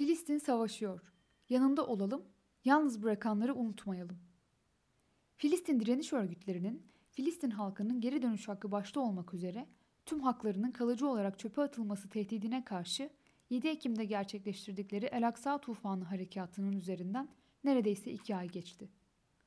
Filistin 0.00 0.38
savaşıyor. 0.38 1.12
Yanında 1.48 1.86
olalım, 1.86 2.24
yalnız 2.64 3.02
bırakanları 3.02 3.54
unutmayalım. 3.54 4.18
Filistin 5.36 5.80
direniş 5.80 6.12
örgütlerinin 6.12 6.86
Filistin 7.10 7.50
halkının 7.50 8.00
geri 8.00 8.22
dönüş 8.22 8.48
hakkı 8.48 8.70
başta 8.72 9.00
olmak 9.00 9.34
üzere 9.34 9.66
tüm 10.06 10.20
haklarının 10.20 10.70
kalıcı 10.70 11.08
olarak 11.08 11.38
çöpe 11.38 11.62
atılması 11.62 12.08
tehdidine 12.08 12.64
karşı 12.64 13.10
7 13.50 13.68
Ekim'de 13.68 14.04
gerçekleştirdikleri 14.04 15.06
El 15.06 15.28
Aksa 15.28 15.58
Tufanı 15.58 16.04
Harekatı'nın 16.04 16.72
üzerinden 16.72 17.28
neredeyse 17.64 18.12
iki 18.12 18.36
ay 18.36 18.48
geçti. 18.48 18.88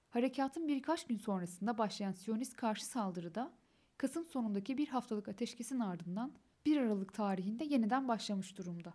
Harekatın 0.09 0.67
birkaç 0.67 1.07
gün 1.07 1.17
sonrasında 1.17 1.77
başlayan 1.77 2.11
Siyonist 2.11 2.55
karşı 2.55 2.85
saldırıda 2.85 3.53
Kasım 3.97 4.25
sonundaki 4.25 4.77
bir 4.77 4.87
haftalık 4.87 5.27
ateşkesin 5.27 5.79
ardından 5.79 6.33
1 6.65 6.77
Aralık 6.77 7.13
tarihinde 7.13 7.63
yeniden 7.63 8.07
başlamış 8.07 8.57
durumda. 8.57 8.93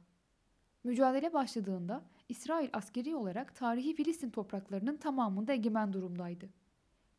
Mücadele 0.88 1.32
başladığında 1.32 2.04
İsrail 2.28 2.68
askeri 2.72 3.16
olarak 3.16 3.54
tarihi 3.54 3.94
Filistin 3.94 4.30
topraklarının 4.30 4.96
tamamında 4.96 5.52
egemen 5.52 5.92
durumdaydı. 5.92 6.48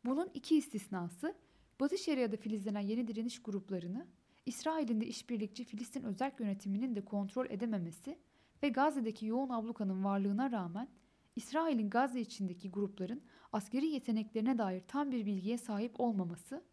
Bunun 0.04 0.30
iki 0.34 0.56
istisnası 0.56 1.34
Batı 1.80 1.98
Şeria'da 1.98 2.36
filizlenen 2.36 2.80
yeni 2.80 3.08
direniş 3.08 3.42
gruplarını 3.42 4.06
İsrail'in 4.46 5.00
de 5.00 5.06
işbirlikçi 5.06 5.64
Filistin 5.64 6.02
özel 6.02 6.32
yönetiminin 6.38 6.94
de 6.94 7.04
kontrol 7.04 7.46
edememesi 7.50 8.18
ve 8.62 8.68
Gazze'deki 8.68 9.26
yoğun 9.26 9.48
ablukanın 9.48 10.04
varlığına 10.04 10.50
rağmen 10.50 10.88
İsrail'in 11.36 11.90
Gazze 11.90 12.20
içindeki 12.20 12.70
grupların 12.70 13.22
askeri 13.52 13.86
yeteneklerine 13.86 14.58
dair 14.58 14.82
tam 14.88 15.12
bir 15.12 15.26
bilgiye 15.26 15.58
sahip 15.58 16.00
olmaması, 16.00 16.64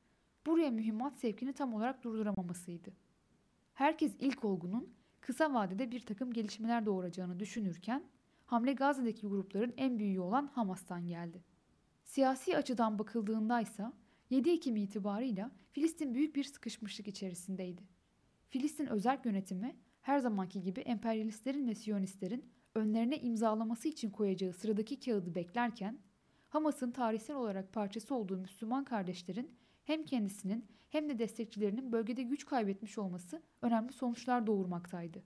buraya 0.46 0.72
mühimmat 0.72 1.18
sevkini 1.18 1.54
tam 1.54 1.74
olarak 1.74 2.04
durduramamasıydı. 2.04 2.94
Herkes 3.74 4.16
ilk 4.20 4.46
olgunun 4.46 4.98
kısa 5.28 5.54
vadede 5.54 5.92
bir 5.92 6.00
takım 6.00 6.34
gelişmeler 6.34 6.86
doğuracağını 6.86 7.40
düşünürken, 7.40 8.04
hamle 8.46 8.74
Gazze'deki 8.74 9.28
grupların 9.28 9.74
en 9.78 10.00
büyüğü 10.00 10.20
olan 10.20 10.48
Hamas'tan 10.48 11.08
geldi. 11.08 11.44
Siyasi 12.04 12.58
açıdan 12.58 13.00
bakıldığında 13.00 13.62
ise 13.62 13.86
7 14.30 14.50
Ekim 14.50 14.76
itibarıyla 14.76 15.52
Filistin 15.72 16.14
büyük 16.14 16.36
bir 16.36 16.44
sıkışmışlık 16.44 17.08
içerisindeydi. 17.08 17.82
Filistin 18.50 18.86
özel 18.86 19.20
yönetimi 19.26 19.76
her 20.02 20.20
zamanki 20.20 20.62
gibi 20.62 20.80
emperyalistlerin 20.80 21.68
ve 21.68 21.76
siyonistlerin 21.76 22.46
önlerine 22.76 23.20
imzalaması 23.20 23.88
için 23.88 24.10
koyacağı 24.10 24.54
sıradaki 24.54 25.00
kağıdı 25.00 25.36
beklerken, 25.36 26.00
Hamas'ın 26.50 26.92
tarihsel 26.92 27.36
olarak 27.36 27.74
parçası 27.74 28.16
olduğu 28.16 28.38
Müslüman 28.38 28.84
kardeşlerin 28.84 29.58
hem 29.88 30.04
kendisinin 30.04 30.66
hem 30.90 31.10
de 31.10 31.20
destekçilerinin 31.20 31.92
bölgede 31.92 32.24
güç 32.24 32.46
kaybetmiş 32.46 32.98
olması 32.98 33.42
önemli 33.62 33.94
sonuçlar 33.94 34.48
doğurmaktaydı. 34.48 35.24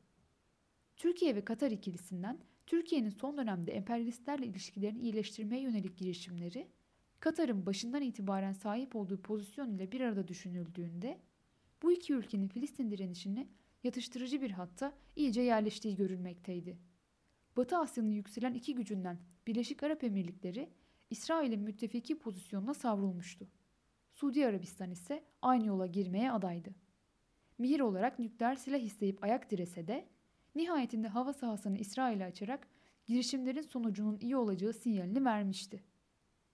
Türkiye 0.98 1.36
ve 1.36 1.46
Katar 1.46 1.72
ikilisinden 1.72 2.40
Türkiye'nin 2.68 3.10
son 3.10 3.38
dönemde 3.38 3.72
emperyalistlerle 3.72 4.46
ilişkilerini 4.46 5.00
iyileştirmeye 5.00 5.62
yönelik 5.62 5.98
girişimleri, 5.98 6.68
Katar'ın 7.20 7.66
başından 7.66 8.02
itibaren 8.02 8.54
sahip 8.54 8.96
olduğu 8.96 9.22
pozisyon 9.22 9.70
ile 9.76 9.92
bir 9.92 10.02
arada 10.02 10.28
düşünüldüğünde, 10.28 11.20
bu 11.84 11.92
iki 11.92 12.14
ülkenin 12.14 12.48
Filistin 12.48 12.92
direnişini 12.92 13.48
yatıştırıcı 13.84 14.42
bir 14.42 14.52
hatta 14.52 14.94
iyice 15.16 15.42
yerleştiği 15.42 15.96
görülmekteydi. 15.96 16.78
Batı 17.58 17.78
Asya'nın 17.78 18.12
yükselen 18.12 18.54
iki 18.54 18.76
gücünden 18.76 19.20
Birleşik 19.48 19.84
Arap 19.84 20.04
Emirlikleri, 20.04 20.70
İsrail'in 21.10 21.62
müttefiki 21.62 22.20
pozisyonuna 22.20 22.74
savrulmuştu. 22.74 23.48
Suudi 24.22 24.48
Arabistan 24.48 24.92
ise 24.92 25.24
aynı 25.42 25.66
yola 25.66 25.88
girmeye 25.88 26.32
adaydı. 26.32 26.70
Mihir 27.58 27.80
olarak 27.80 28.20
nükleer 28.20 28.56
silah 28.56 28.80
isteyip 28.80 29.24
ayak 29.24 29.52
direse 29.52 29.88
de 29.88 30.08
nihayetinde 30.56 31.08
hava 31.08 31.34
sahasını 31.34 31.78
İsrail'e 31.78 32.26
açarak 32.26 32.68
girişimlerin 33.08 33.62
sonucunun 33.62 34.18
iyi 34.20 34.38
olacağı 34.38 34.74
sinyalini 34.74 35.26
vermişti. 35.26 35.84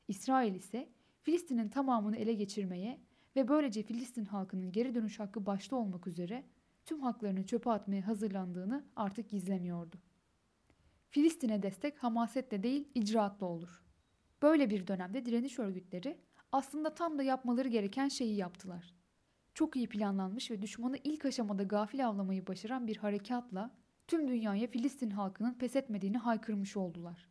İsrail 0.08 0.56
ise 0.56 0.90
Filistin'in 1.22 1.70
tamamını 1.70 2.18
ele 2.18 2.34
geçirmeye 2.34 3.00
ve 3.36 3.48
böylece 3.48 3.84
Filistin 3.84 4.26
halkının 4.26 4.72
geri 4.72 4.96
dönüş 4.96 5.20
hakkı 5.20 5.46
başta 5.46 5.76
olmak 5.76 6.08
üzere 6.08 6.44
tüm 6.86 7.02
haklarını 7.02 7.46
çöpe 7.46 7.70
atmaya 7.70 8.08
hazırlandığını 8.08 8.86
artık 8.96 9.30
gizlemiyordu. 9.30 9.96
Filistin'e 11.10 11.64
destek 11.64 12.04
hamasetle 12.04 12.64
değil 12.64 12.88
icraatla 12.96 13.46
olur. 13.46 13.84
Böyle 14.42 14.70
bir 14.70 14.88
dönemde 14.88 15.26
direniş 15.26 15.60
örgütleri 15.60 16.18
aslında 16.58 16.96
tam 16.96 17.18
da 17.18 17.24
yapmaları 17.24 17.68
gereken 17.68 18.08
şeyi 18.08 18.36
yaptılar. 18.36 18.94
Çok 19.54 19.76
iyi 19.76 19.90
planlanmış 19.90 20.52
ve 20.52 20.62
düşmanı 20.62 20.98
ilk 21.04 21.26
aşamada 21.26 21.64
gafil 21.64 22.08
avlamayı 22.08 22.48
başaran 22.48 22.88
bir 22.88 22.98
harekatla 22.98 23.72
tüm 24.08 24.28
dünyaya 24.28 24.68
Filistin 24.68 25.10
halkının 25.10 25.54
pes 25.54 25.76
etmediğini 25.76 26.18
haykırmış 26.18 26.78
oldular. 26.78 27.30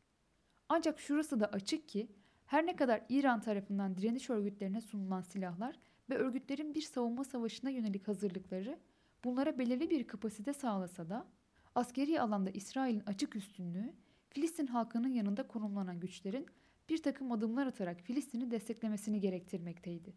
Ancak 0.68 1.00
şurası 1.00 1.40
da 1.40 1.46
açık 1.46 1.88
ki 1.88 2.08
her 2.46 2.66
ne 2.66 2.76
kadar 2.76 3.02
İran 3.08 3.40
tarafından 3.40 3.96
direniş 3.96 4.30
örgütlerine 4.30 4.80
sunulan 4.80 5.20
silahlar 5.20 5.78
ve 6.10 6.16
örgütlerin 6.16 6.74
bir 6.74 6.82
savunma 6.82 7.24
savaşına 7.24 7.70
yönelik 7.70 8.08
hazırlıkları 8.08 8.78
bunlara 9.24 9.58
belirli 9.58 9.90
bir 9.90 10.06
kapasite 10.06 10.52
sağlasa 10.52 11.08
da 11.08 11.26
askeri 11.74 12.20
alanda 12.20 12.50
İsrail'in 12.50 13.02
açık 13.06 13.36
üstünlüğü 13.36 13.94
Filistin 14.30 14.66
halkının 14.66 15.08
yanında 15.08 15.46
konumlanan 15.46 16.00
güçlerin 16.00 16.46
bir 16.88 17.02
takım 17.02 17.32
adımlar 17.32 17.66
atarak 17.66 18.00
Filistin'i 18.00 18.50
desteklemesini 18.50 19.20
gerektirmekteydi. 19.20 20.14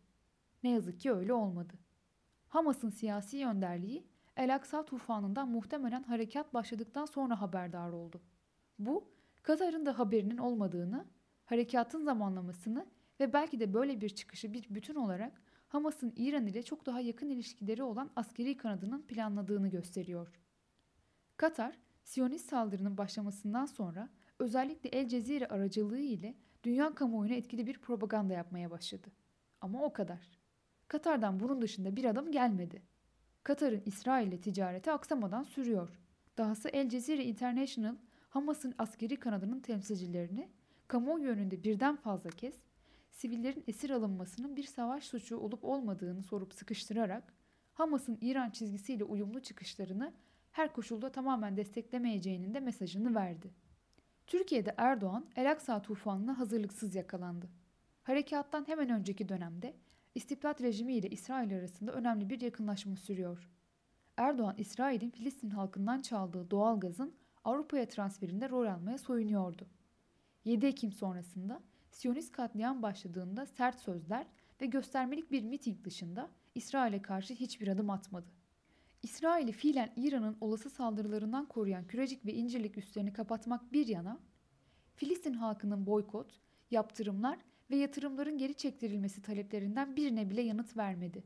Ne 0.64 0.70
yazık 0.70 1.00
ki 1.00 1.12
öyle 1.12 1.34
olmadı. 1.34 1.74
Hamas'ın 2.48 2.90
siyasi 2.90 3.46
önderliği 3.46 4.08
El 4.38 4.56
Aksa 4.56 4.86
tufanından 4.86 5.50
muhtemelen 5.50 6.04
harekat 6.04 6.54
başladıktan 6.54 7.06
sonra 7.06 7.42
haberdar 7.42 7.90
oldu. 7.90 8.22
Bu, 8.80 9.12
Katar'ın 9.44 9.86
da 9.86 10.00
haberinin 10.00 10.38
olmadığını, 10.38 11.06
harekatın 11.46 12.04
zamanlamasını 12.04 12.86
ve 13.20 13.34
belki 13.34 13.60
de 13.60 13.74
böyle 13.74 14.02
bir 14.02 14.10
çıkışı 14.10 14.54
bir 14.54 14.68
bütün 14.70 14.96
olarak 14.96 15.42
Hamas'ın 15.68 16.14
İran 16.16 16.48
ile 16.48 16.64
çok 16.64 16.86
daha 16.86 17.00
yakın 17.00 17.30
ilişkileri 17.30 17.84
olan 17.84 18.10
askeri 18.16 18.58
kanadının 18.58 19.02
planladığını 19.02 19.68
gösteriyor. 19.68 20.40
Katar, 21.38 21.80
Siyonist 22.04 22.50
saldırının 22.50 22.98
başlamasından 22.98 23.66
sonra 23.66 24.10
özellikle 24.40 24.90
El 24.90 25.08
Cezire 25.08 25.48
aracılığı 25.48 26.00
ile 26.00 26.36
dünya 26.64 26.96
kamuoyuna 26.96 27.36
etkili 27.36 27.68
bir 27.68 27.78
propaganda 27.82 28.34
yapmaya 28.34 28.72
başladı. 28.72 29.08
Ama 29.62 29.84
o 29.84 29.94
kadar. 29.94 30.40
Katar'dan 30.88 31.40
bunun 31.40 31.62
dışında 31.62 31.96
bir 31.96 32.06
adım 32.06 32.32
gelmedi. 32.32 32.82
Katar'ın 33.44 33.82
İsrail 33.86 34.28
ile 34.28 34.42
ticareti 34.42 34.92
aksamadan 34.92 35.44
sürüyor. 35.44 36.00
Dahası 36.38 36.70
El 36.70 36.90
Cezire 36.90 37.26
International, 37.26 37.96
Hamas'ın 38.30 38.76
askeri 38.78 39.16
kanadının 39.20 39.60
temsilcilerini 39.60 40.50
kamuoyu 40.88 41.30
önünde 41.30 41.64
birden 41.64 41.96
fazla 41.96 42.30
kez 42.30 42.56
sivillerin 43.12 43.64
esir 43.68 43.90
alınmasının 43.90 44.56
bir 44.56 44.64
savaş 44.64 45.04
suçu 45.04 45.38
olup 45.38 45.66
olmadığını 45.66 46.24
sorup 46.24 46.54
sıkıştırarak 46.54 47.34
Hamas'ın 47.74 48.18
İran 48.22 48.50
çizgisiyle 48.50 49.04
uyumlu 49.04 49.40
çıkışlarını 49.40 50.14
her 50.52 50.74
koşulda 50.74 51.12
tamamen 51.12 51.58
desteklemeyeceğinin 51.58 52.54
de 52.54 52.60
mesajını 52.60 53.16
verdi. 53.16 53.52
Türkiye'de 54.30 54.74
Erdoğan 54.78 55.26
El 55.36 55.52
Aksa 55.52 55.82
tufanına 55.82 56.40
hazırlıksız 56.40 56.96
yakalandı. 56.96 57.50
Harekattan 58.04 58.68
hemen 58.68 58.90
önceki 58.90 59.30
dönemde 59.30 59.74
istibdat 60.16 60.62
rejimi 60.62 60.94
ile 60.94 61.10
İsrail 61.10 61.58
arasında 61.58 61.92
önemli 61.92 62.30
bir 62.30 62.42
yakınlaşma 62.42 62.96
sürüyor. 62.96 63.50
Erdoğan, 64.18 64.56
İsrail'in 64.58 65.10
Filistin 65.10 65.50
halkından 65.50 66.02
çaldığı 66.02 66.52
doğal 66.52 66.80
gazın 66.80 67.16
Avrupa'ya 67.44 67.88
transferinde 67.88 68.50
rol 68.50 68.68
almaya 68.68 68.98
soyunuyordu. 68.98 69.68
7 70.46 70.66
Ekim 70.66 70.92
sonrasında 70.92 71.62
Siyonist 71.92 72.32
katliam 72.32 72.82
başladığında 72.82 73.46
sert 73.46 73.80
sözler 73.80 74.26
ve 74.62 74.66
göstermelik 74.66 75.32
bir 75.32 75.44
miting 75.44 75.84
dışında 75.84 76.30
İsrail'e 76.56 77.02
karşı 77.02 77.34
hiçbir 77.34 77.68
adım 77.68 77.90
atmadı. 77.90 78.39
İsrail'i 79.04 79.52
fiilen 79.52 79.94
İran'ın 79.96 80.38
olası 80.42 80.70
saldırılarından 80.70 81.46
koruyan 81.46 81.88
Kürecik 81.88 82.26
ve 82.26 82.34
İncirlik 82.34 82.78
üslerini 82.78 83.14
kapatmak 83.14 83.74
bir 83.74 83.88
yana, 83.88 84.20
Filistin 84.96 85.34
halkının 85.34 85.86
boykot, 85.86 86.40
yaptırımlar 86.72 87.40
ve 87.72 87.76
yatırımların 87.76 88.38
geri 88.38 88.54
çektirilmesi 88.54 89.22
taleplerinden 89.22 89.96
birine 89.96 90.30
bile 90.30 90.42
yanıt 90.42 90.78
vermedi. 90.78 91.24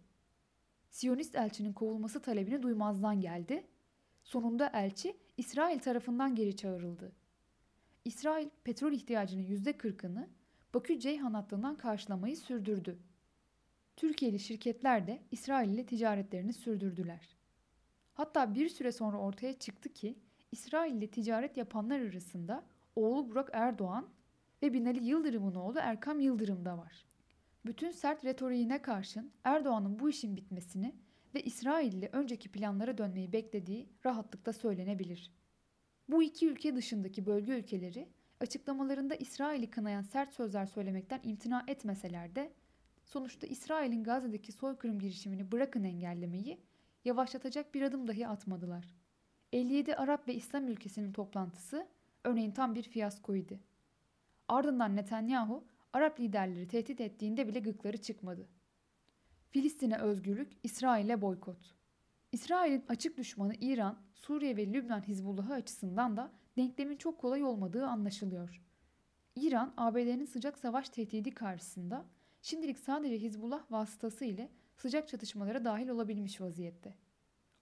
Siyonist 0.90 1.36
elçinin 1.36 1.74
kovulması 1.74 2.22
talebini 2.22 2.64
duymazdan 2.64 3.22
geldi. 3.22 3.68
Sonunda 4.24 4.72
elçi 4.74 5.18
İsrail 5.38 5.80
tarafından 5.80 6.36
geri 6.36 6.56
çağrıldı. 6.56 7.12
İsrail 8.06 8.50
petrol 8.64 8.92
ihtiyacının 8.92 9.44
%40'ını 9.44 10.28
Bakü-Ceyhan 10.74 11.34
hattından 11.34 11.76
karşılamayı 11.76 12.38
sürdürdü. 12.38 13.00
Türkiye'li 13.96 14.40
şirketler 14.40 15.08
de 15.08 15.22
İsrail 15.32 15.70
ile 15.70 15.86
ticaretlerini 15.86 16.54
sürdürdüler. 16.54 17.38
Hatta 18.14 18.56
bir 18.56 18.70
süre 18.70 18.92
sonra 18.92 19.18
ortaya 19.18 19.54
çıktı 19.54 19.94
ki 19.94 20.16
İsrail 20.52 20.96
ile 20.96 21.08
ticaret 21.08 21.58
yapanlar 21.58 22.00
arasında 22.00 22.64
oğlu 22.96 23.30
Burak 23.30 23.50
Erdoğan 23.54 24.10
ve 24.64 24.74
Binali 24.74 25.06
Yıldırım'ın 25.06 25.56
oğlu 25.56 25.80
Erkam 25.80 26.20
Yıldırım 26.20 26.66
da 26.66 26.78
var. 26.78 27.06
Bütün 27.66 27.92
sert 27.92 28.26
retoriğine 28.26 28.82
karşın 28.82 29.32
Erdoğan'ın 29.44 30.00
bu 30.00 30.10
işin 30.10 30.38
bitmesini 30.38 30.96
ve 31.36 31.44
İsrail 31.44 31.94
ile 31.94 32.10
önceki 32.12 32.52
planlara 32.52 32.98
dönmeyi 32.98 33.34
beklediği 33.34 33.90
rahatlıkla 34.06 34.54
söylenebilir. 34.54 35.32
Bu 36.10 36.24
iki 36.24 36.48
ülke 36.48 36.76
dışındaki 36.76 37.26
bölge 37.26 37.52
ülkeleri 37.52 38.10
açıklamalarında 38.40 39.16
İsrail'i 39.16 39.70
kınayan 39.70 40.02
sert 40.02 40.34
sözler 40.34 40.66
söylemekten 40.66 41.20
imtina 41.24 41.64
etmeseler 41.68 42.36
de 42.36 42.54
sonuçta 43.04 43.48
İsrail'in 43.48 44.04
Gazze'deki 44.04 44.52
soykırım 44.52 45.00
girişimini 45.00 45.52
bırakın 45.52 45.84
engellemeyi 45.84 46.60
yavaşlatacak 47.06 47.74
bir 47.74 47.82
adım 47.82 48.08
dahi 48.08 48.28
atmadılar. 48.28 48.96
57 49.54 49.96
Arap 49.96 50.28
ve 50.28 50.34
İslam 50.34 50.68
ülkesinin 50.68 51.14
toplantısı 51.14 51.88
örneğin 52.24 52.52
tam 52.52 52.76
bir 52.76 52.84
fiyaskoydu. 52.84 53.60
Ardından 54.48 54.96
Netanyahu 54.96 55.64
Arap 55.94 56.20
liderleri 56.20 56.68
tehdit 56.68 57.02
ettiğinde 57.02 57.48
bile 57.48 57.60
gıkları 57.60 57.98
çıkmadı. 57.98 58.48
Filistin'e 59.50 59.98
özgürlük, 59.98 60.52
İsrail'e 60.64 61.22
boykot. 61.22 61.76
İsrail'in 62.32 62.86
açık 62.90 63.18
düşmanı 63.18 63.54
İran, 63.62 63.98
Suriye 64.14 64.58
ve 64.58 64.74
Lübnan 64.74 65.08
Hizbullah'ı 65.08 65.54
açısından 65.54 66.18
da 66.18 66.32
denklemin 66.58 66.98
çok 66.98 67.20
kolay 67.20 67.44
olmadığı 67.44 67.86
anlaşılıyor. 67.86 68.62
İran, 69.36 69.74
ABD'nin 69.78 70.26
sıcak 70.26 70.58
savaş 70.58 70.90
tehdidi 70.90 71.32
karşısında 71.32 72.06
şimdilik 72.42 72.80
sadece 72.80 73.18
Hizbullah 73.18 73.72
vasıtası 73.72 74.26
ile 74.26 74.50
sıcak 74.76 75.08
çatışmalara 75.08 75.66
dahil 75.66 75.90
olabilmiş 75.90 76.42
vaziyette. 76.42 76.96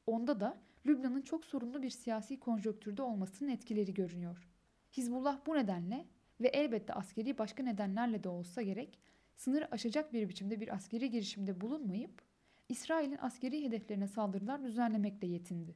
Onda 0.06 0.40
da 0.40 0.62
Lübnan'ın 0.86 1.22
çok 1.22 1.46
sorunlu 1.46 1.82
bir 1.82 1.90
siyasi 1.90 2.40
konjonktürde 2.40 3.02
olmasının 3.02 3.50
etkileri 3.50 3.94
görünüyor. 3.94 4.48
Hizbullah 4.92 5.40
bu 5.46 5.56
nedenle 5.56 6.06
ve 6.42 6.48
elbette 6.48 6.94
askeri 6.94 7.38
başka 7.38 7.64
nedenlerle 7.64 8.24
de 8.24 8.30
olsa 8.30 8.62
gerek 8.62 9.00
sınır 9.36 9.68
aşacak 9.72 10.14
bir 10.14 10.30
biçimde 10.30 10.60
bir 10.60 10.76
askeri 10.76 11.10
girişimde 11.10 11.62
bulunmayıp 11.62 12.22
İsrail'in 12.70 13.18
askeri 13.22 13.64
hedeflerine 13.64 14.08
saldırılar 14.08 14.64
düzenlemekle 14.64 15.28
yetindi. 15.28 15.76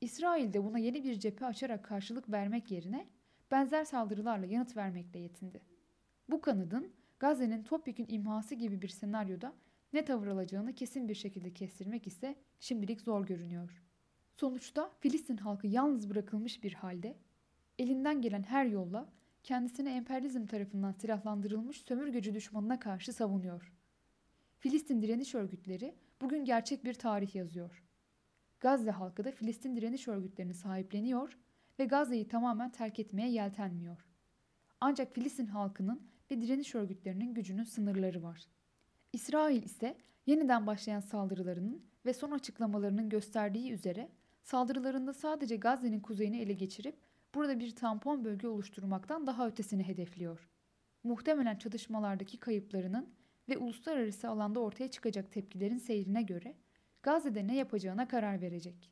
İsrail 0.00 0.52
de 0.52 0.64
buna 0.64 0.78
yeni 0.78 1.04
bir 1.04 1.20
cephe 1.20 1.46
açarak 1.46 1.84
karşılık 1.84 2.30
vermek 2.30 2.70
yerine 2.70 3.06
benzer 3.50 3.84
saldırılarla 3.84 4.46
yanıt 4.46 4.76
vermekle 4.76 5.20
yetindi. 5.20 5.60
Bu 6.28 6.40
kanadın 6.40 6.92
Gazze'nin 7.18 7.62
topyekün 7.62 8.06
imhası 8.08 8.54
gibi 8.54 8.82
bir 8.82 8.88
senaryoda 8.88 9.54
ne 9.92 10.04
tavır 10.04 10.26
alacağını 10.26 10.74
kesin 10.74 11.08
bir 11.08 11.14
şekilde 11.14 11.54
kestirmek 11.54 12.06
ise 12.06 12.34
şimdilik 12.60 13.00
zor 13.00 13.26
görünüyor. 13.26 13.82
Sonuçta 14.36 14.90
Filistin 15.00 15.36
halkı 15.36 15.66
yalnız 15.66 16.10
bırakılmış 16.10 16.64
bir 16.64 16.74
halde 16.74 17.16
elinden 17.78 18.22
gelen 18.22 18.42
her 18.42 18.64
yolla 18.66 19.12
kendisini 19.42 19.88
emperyalizm 19.88 20.46
tarafından 20.46 20.92
silahlandırılmış 20.92 21.80
sömürgeci 21.80 22.34
düşmanına 22.34 22.78
karşı 22.80 23.12
savunuyor. 23.12 23.72
Filistin 24.58 25.02
direniş 25.02 25.34
örgütleri 25.34 25.94
bugün 26.20 26.44
gerçek 26.44 26.84
bir 26.84 26.94
tarih 26.94 27.34
yazıyor. 27.34 27.84
Gazze 28.60 28.90
halkı 28.90 29.24
da 29.24 29.30
Filistin 29.30 29.76
direniş 29.76 30.08
örgütlerini 30.08 30.54
sahipleniyor 30.54 31.38
ve 31.78 31.84
Gazze'yi 31.84 32.28
tamamen 32.28 32.72
terk 32.72 32.98
etmeye 32.98 33.30
yeltenmiyor. 33.30 34.06
Ancak 34.80 35.14
Filistin 35.14 35.46
halkının 35.46 36.02
ve 36.30 36.40
direniş 36.40 36.74
örgütlerinin 36.74 37.34
gücünün 37.34 37.64
sınırları 37.64 38.22
var. 38.22 38.46
İsrail 39.12 39.62
ise 39.62 39.96
yeniden 40.26 40.66
başlayan 40.66 41.00
saldırılarının 41.00 41.84
ve 42.06 42.14
son 42.14 42.30
açıklamalarının 42.30 43.08
gösterdiği 43.08 43.72
üzere 43.72 44.08
saldırılarında 44.42 45.12
sadece 45.12 45.56
Gazze'nin 45.56 46.00
kuzeyini 46.00 46.40
ele 46.40 46.52
geçirip 46.52 46.96
burada 47.34 47.60
bir 47.60 47.76
tampon 47.76 48.24
bölge 48.24 48.48
oluşturmaktan 48.48 49.26
daha 49.26 49.48
ötesini 49.48 49.82
hedefliyor. 49.82 50.48
Muhtemelen 51.04 51.56
çatışmalardaki 51.56 52.40
kayıplarının 52.40 53.14
ve 53.48 53.58
uluslararası 53.58 54.28
alanda 54.28 54.60
ortaya 54.60 54.88
çıkacak 54.88 55.32
tepkilerin 55.32 55.78
seyrine 55.78 56.22
göre 56.22 56.54
Gazze'de 57.02 57.46
ne 57.46 57.56
yapacağına 57.56 58.08
karar 58.08 58.40
verecek. 58.40 58.90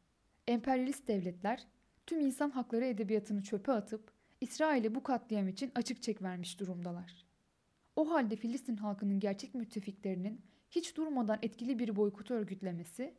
Emperyalist 0.49 1.09
devletler 1.09 1.67
tüm 2.07 2.21
insan 2.21 2.51
hakları 2.51 2.85
edebiyatını 2.85 3.43
çöpe 3.43 3.73
atıp 3.73 4.13
İsrail'e 4.41 4.95
bu 4.95 5.03
katliam 5.03 5.49
için 5.49 5.73
açık 5.75 6.03
çek 6.03 6.23
vermiş 6.23 6.61
durumdalar. 6.61 7.30
O 8.01 8.11
halde 8.11 8.37
Filistin 8.37 8.77
halkının 8.77 9.21
gerçek 9.21 9.55
müttefiklerinin 9.55 10.41
hiç 10.71 10.97
durmadan 10.97 11.39
etkili 11.43 11.79
bir 11.79 11.97
boykotu 11.97 12.35
örgütlemesi, 12.35 13.15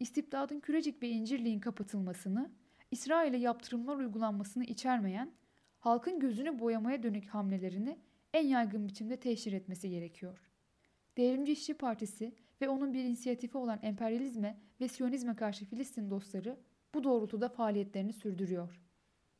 istibdadın 0.00 0.60
Kürecik 0.60 1.02
ve 1.02 1.08
İncirliğin 1.08 1.60
kapatılmasını, 1.60 2.50
İsrail'e 2.90 3.36
yaptırımlar 3.36 3.96
uygulanmasını 3.96 4.64
içermeyen, 4.64 5.32
halkın 5.78 6.20
gözünü 6.20 6.58
boyamaya 6.58 7.02
dönük 7.02 7.28
hamlelerini 7.28 7.98
en 8.34 8.46
yaygın 8.46 8.88
biçimde 8.88 9.16
teşhir 9.16 9.52
etmesi 9.52 9.90
gerekiyor. 9.90 10.50
Devrimci 11.16 11.52
İşçi 11.52 11.74
Partisi 11.74 12.34
ve 12.60 12.68
onun 12.68 12.92
bir 12.92 13.04
inisiyatifi 13.04 13.58
olan 13.58 13.78
emperyalizme 13.82 14.58
ve 14.80 14.88
siyonizme 14.88 15.36
karşı 15.36 15.64
Filistin 15.64 16.10
dostları 16.10 16.56
bu 16.94 17.04
doğrultuda 17.04 17.48
faaliyetlerini 17.48 18.12
sürdürüyor. 18.12 18.81